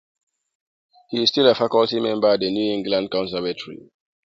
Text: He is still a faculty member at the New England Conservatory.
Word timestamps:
He 1.11 1.21
is 1.21 1.29
still 1.29 1.47
a 1.47 1.53
faculty 1.53 1.99
member 1.99 2.29
at 2.29 2.39
the 2.39 2.49
New 2.49 2.73
England 2.73 3.11
Conservatory. 3.11 3.91